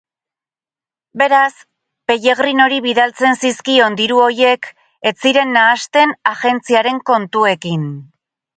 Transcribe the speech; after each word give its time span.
Beraz, 1.21 1.51
Pellegrinori 2.11 2.79
bidaltzen 2.87 3.37
zizkion 3.43 3.99
diru 4.01 4.19
horiek 4.23 4.67
ez 5.13 5.15
ziren 5.27 5.55
nahasten 5.61 6.17
agentziaren 6.35 7.01
kontuekin. 7.15 7.89